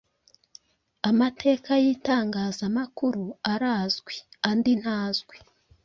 [1.09, 4.15] Amateka y’itangazamakuru arazwi
[4.49, 5.37] andi ntazwi.